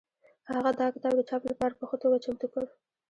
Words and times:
هغه 0.49 0.69
دا 0.79 0.87
کتاب 0.95 1.13
د 1.17 1.21
چاپ 1.29 1.41
لپاره 1.51 1.73
په 1.79 1.83
ښه 1.89 1.97
توګه 2.03 2.17
چمتو 2.23 2.47
کړ. 2.53 2.63